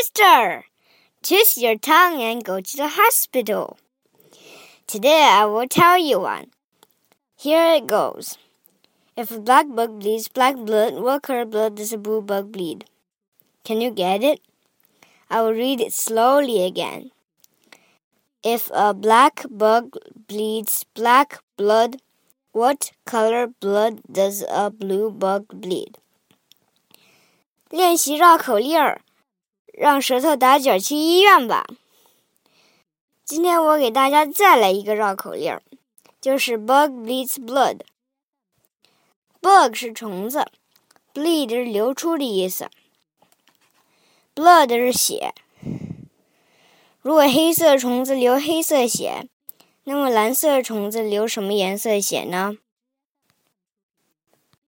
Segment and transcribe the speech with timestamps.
[0.00, 0.64] Sister,
[1.22, 3.76] twist your tongue and go to the hospital.
[4.86, 6.46] Today I will tell you one.
[7.36, 8.38] Here it goes.
[9.16, 12.86] If a black bug bleeds black blood, what color blood does a blue bug bleed?
[13.64, 14.40] Can you get it?
[15.28, 17.10] I will read it slowly again.
[18.42, 19.96] If a black bug
[20.26, 22.00] bleeds black blood,
[22.52, 25.98] what color blood does a blue bug bleed?
[27.68, 29.02] 练习绕口令儿，
[29.73, 31.65] 让舌头打卷去医院吧。
[33.23, 35.59] 今天我给大家再来一个绕口令。
[36.21, 37.79] 就是 bug bleeds blood。
[39.41, 40.45] bug 是虫子
[41.15, 42.69] ，bleed 是流出的意思
[44.35, 45.33] ，blood 是血。
[47.01, 49.27] 如果黑色虫子流黑色血，
[49.85, 52.57] 那么蓝色虫子流什么颜色血呢？